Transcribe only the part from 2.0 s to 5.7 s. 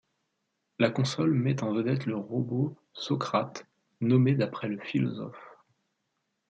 le robot Socrates, nommé d'après le philosophe.